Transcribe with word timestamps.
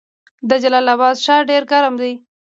د 0.49 0.51
جلال 0.63 0.85
اباد 0.95 1.15
ښار 1.25 1.41
ډیر 1.51 1.63
ګرم 1.71 1.93
دی 2.01 2.13